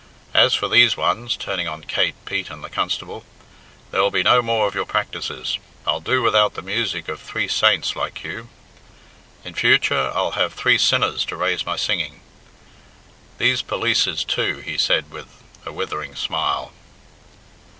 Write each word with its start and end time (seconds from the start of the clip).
As 0.33 0.55
for 0.55 0.67
these 0.67 0.97
ones," 0.97 1.37
turning 1.37 1.67
on 1.67 1.83
Kate, 1.83 2.15
Pete, 2.25 2.49
and 2.49 2.63
the 2.63 2.71
constable, 2.71 3.23
"there'll 3.91 4.09
be 4.09 4.23
no 4.23 4.41
more 4.41 4.65
of 4.65 4.73
your 4.73 4.87
practices. 4.87 5.59
I'll 5.85 5.99
do 5.99 6.23
without 6.23 6.55
the 6.55 6.63
music 6.63 7.07
of 7.07 7.21
three 7.21 7.47
saints 7.47 7.95
like 7.95 8.23
you. 8.23 8.49
In 9.45 9.53
future 9.53 10.11
I'll 10.15 10.31
have 10.31 10.55
three 10.55 10.79
sinners 10.79 11.23
to 11.25 11.35
raise 11.35 11.67
my 11.67 11.75
singing. 11.75 12.21
These 13.37 13.61
polices, 13.61 14.25
too!" 14.25 14.61
he 14.65 14.75
said 14.75 15.11
with 15.11 15.43
a 15.67 15.71
withering 15.71 16.15
smile. 16.15 16.71